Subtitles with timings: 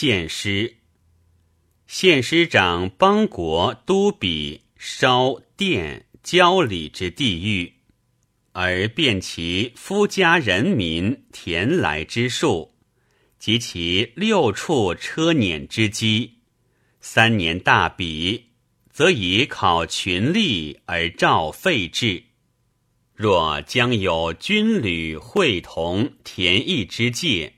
[0.00, 0.76] 献师。
[1.88, 7.72] 献师长邦国都比烧殿交礼之地狱，
[8.52, 12.76] 而遍其夫家人民田来之数，
[13.40, 16.34] 及其六处车辇之机。
[17.00, 18.50] 三年大比，
[18.92, 22.22] 则以考群吏而召废制。
[23.16, 27.54] 若将有军旅会同田役之戒，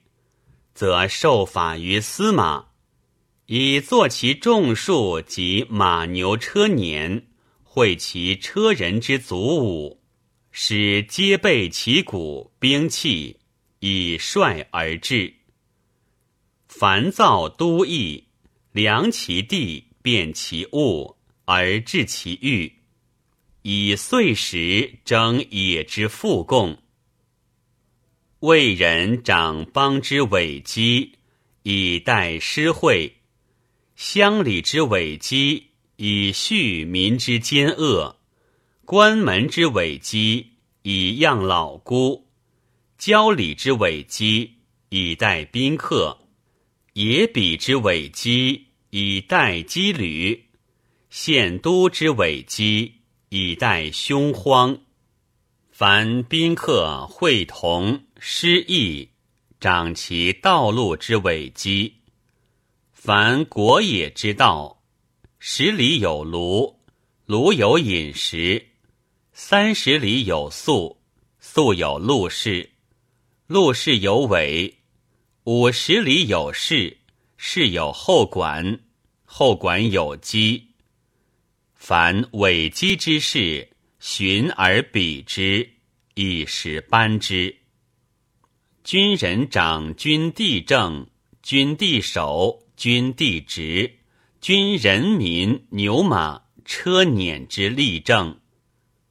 [0.80, 2.68] 则受法于司马，
[3.44, 7.24] 以作其众数及马牛车辇，
[7.62, 10.00] 会其车人之卒伍，
[10.50, 13.40] 使皆备其鼓兵器，
[13.80, 15.34] 以率而至。
[16.66, 18.28] 凡造都邑，
[18.72, 22.72] 量其地，辨其物，而治其欲。
[23.60, 26.78] 以岁时征野之复贡，
[28.40, 31.12] 为人长邦之委基，
[31.62, 33.12] 以待施惠；
[33.96, 38.16] 乡里之委基，以恤民之奸恶；
[38.84, 42.24] 关门之委基，以养老孤；
[42.96, 44.54] 郊里之委基，
[44.88, 46.18] 以待宾客；
[46.94, 50.44] 野比之委基，以待羁旅；
[51.10, 52.94] 县都之委基。
[53.32, 54.80] 以待凶荒，
[55.70, 59.08] 凡宾客会同失意，
[59.58, 61.94] 长其道路之尾基；
[62.92, 64.82] 凡国也之道，
[65.38, 66.76] 十里有庐，
[67.26, 68.62] 庐有饮食；
[69.32, 71.00] 三十里有宿，
[71.38, 72.68] 宿有路氏，
[73.46, 74.74] 路氏有尾；
[75.44, 76.98] 五十里有市，
[77.38, 78.80] 市有后馆，
[79.24, 80.74] 后馆有基。
[81.74, 85.66] 凡伪机之事，循而比之，
[86.12, 87.59] 以使班之。
[88.82, 91.06] 军人掌军地政，
[91.42, 93.98] 军地守，军地职，
[94.40, 98.38] 军人民牛马车辇之立政。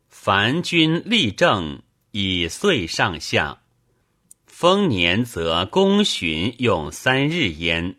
[0.08, 3.62] 凡军立政，以岁上下。
[4.48, 7.96] 丰年则公旬用三日焉，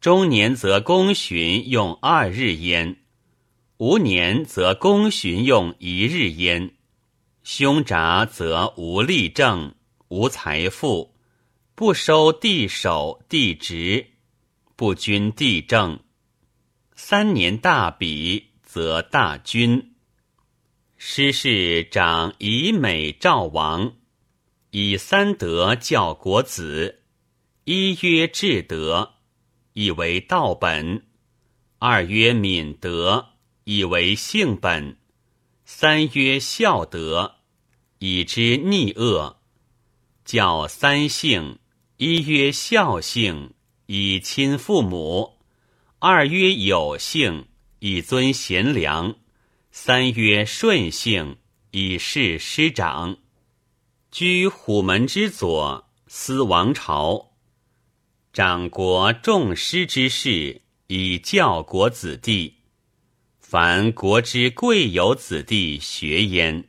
[0.00, 2.96] 中年则公旬用二日焉。
[3.78, 6.72] 无年则公旬用一日焉，
[7.44, 9.74] 凶札则无立正，
[10.08, 11.14] 无财富，
[11.74, 14.06] 不收地守地职，
[14.76, 16.00] 不均地政。
[16.94, 19.94] 三年大比，则大军。
[20.96, 23.94] 师事长以美赵王，
[24.70, 27.02] 以三德教国子。
[27.64, 29.14] 一曰至德，
[29.74, 31.02] 以为道本；
[31.78, 33.30] 二曰敏德。
[33.64, 34.96] 以为性本，
[35.66, 37.34] 三曰孝德，
[37.98, 39.37] 以知逆恶；
[40.28, 41.58] 教三性，
[41.96, 43.54] 一曰孝性，
[43.86, 45.38] 以亲父母；
[46.00, 47.46] 二曰有性，
[47.78, 49.14] 以尊贤良；
[49.72, 51.38] 三曰顺性，
[51.70, 53.16] 以事师长。
[54.10, 57.30] 居虎门之左，司王朝，
[58.30, 62.56] 掌国重师之事，以教国子弟。
[63.40, 66.68] 凡国之贵有子弟学焉。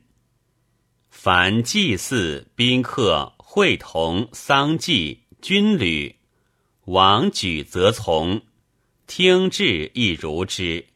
[1.10, 6.14] 凡祭祀、宾客、会同、丧祭、军旅，
[6.84, 8.42] 王举则从，
[9.08, 10.86] 听制亦如之。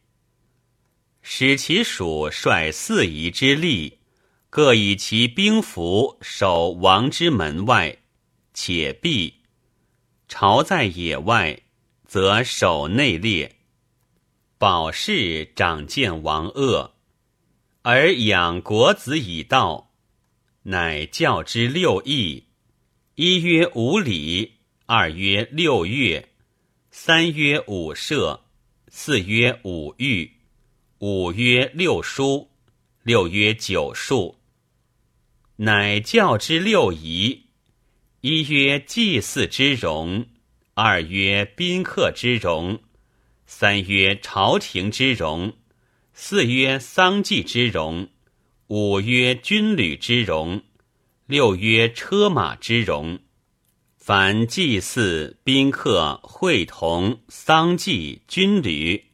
[1.21, 3.97] 使其属率四夷之力，
[4.49, 7.97] 各以其兵符守王之门外，
[8.53, 9.41] 且避。
[10.29, 11.61] 朝在野外，
[12.07, 13.57] 则守内列。
[14.57, 16.95] 保氏长见王恶，
[17.81, 19.91] 而养国子以道，
[20.63, 22.44] 乃教之六艺：
[23.17, 24.55] 一曰五礼，
[24.87, 26.27] 二曰六乐，
[26.91, 28.41] 三曰五射，
[28.89, 30.29] 四曰五御，
[30.97, 32.49] 五曰六书，
[33.03, 34.37] 六曰九术。
[35.55, 37.45] 乃教之六仪：
[38.19, 40.25] 一曰祭祀之容，
[40.73, 42.81] 二曰宾客之容。
[43.45, 45.53] 三曰朝廷之容，
[46.13, 48.09] 四曰丧祭之容，
[48.67, 50.61] 五曰军旅之容，
[51.27, 53.19] 六曰车马之容。
[53.97, 59.05] 凡祭祀、宾客、会同、丧祭、军旅，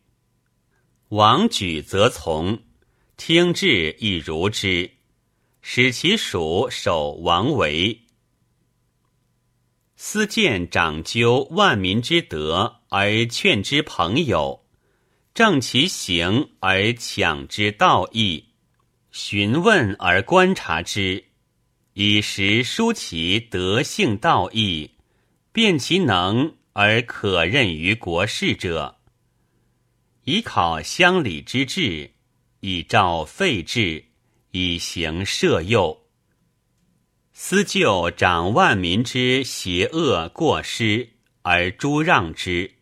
[1.10, 2.60] 王举则从，
[3.16, 4.92] 听制亦如之，
[5.62, 8.02] 使其属守王为。
[9.96, 12.78] 思见长究万民之德。
[12.94, 14.66] 而劝之朋友，
[15.34, 18.50] 正其行而抢之道义，
[19.14, 21.24] 询问而观察之，
[21.94, 24.92] 以实书其德性道义，
[25.52, 28.98] 辨其能而可任于国事者，
[30.24, 32.12] 以考乡里之志，
[32.62, 34.06] 以照废制，
[34.52, 36.06] 以行社诱。
[37.34, 41.10] 思就长万民之邪恶过失
[41.42, 42.76] 而诛让之，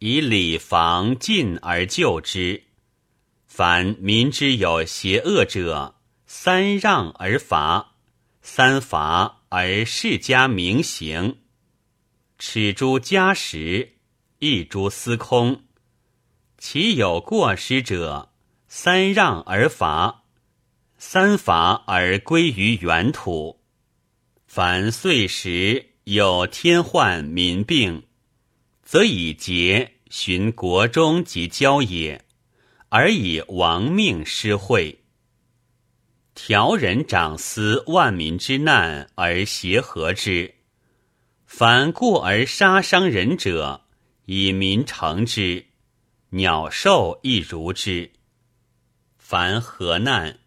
[0.00, 2.64] 以礼防禁而救之。
[3.46, 5.95] 凡民之有邪恶者，
[6.26, 7.94] 三让而罚，
[8.42, 11.38] 三罚而世家明行。
[12.36, 13.92] 耻诸家实，
[14.40, 15.62] 一诸司空。
[16.58, 18.32] 其有过失者，
[18.66, 20.24] 三让而罚，
[20.98, 23.60] 三罚而归于原土。
[24.46, 28.02] 凡岁时有天患民病，
[28.82, 32.24] 则以节寻国中及郊野，
[32.88, 35.04] 而以亡命施惠。
[36.36, 40.54] 调人长思万民之难而协和之。
[41.46, 43.86] 凡过而杀伤人者，
[44.26, 45.64] 以民成之；
[46.28, 48.12] 鸟兽亦如之。
[49.16, 50.38] 凡何难，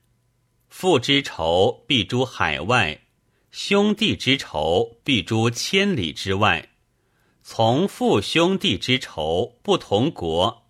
[0.69, 3.01] 父之仇必诛海外，
[3.49, 6.69] 兄弟之仇必诛千里之外。
[7.41, 10.67] 从父兄弟之仇不同国，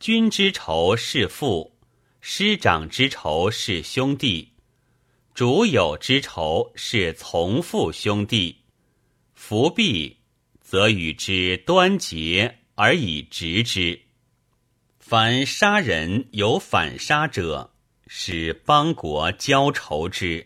[0.00, 1.69] 君之仇是父，
[2.22, 4.52] 师长之仇是兄弟，
[5.32, 8.58] 主友之仇是从父兄弟。
[9.32, 10.18] 伏必，
[10.60, 13.98] 则与之端结而以直之。
[14.98, 17.72] 凡杀人有反杀者，
[18.06, 20.44] 使邦国交仇之；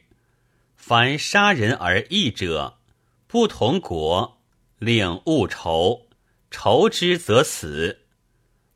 [0.76, 2.78] 凡杀人而义者，
[3.26, 4.40] 不同国
[4.78, 6.06] 令勿仇，
[6.52, 8.02] 仇之则死。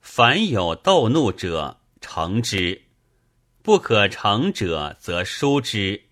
[0.01, 2.88] 凡有斗怒者，成之；
[3.63, 6.03] 不可成者，则疏之；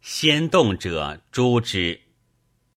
[0.00, 2.03] 先动者诛之。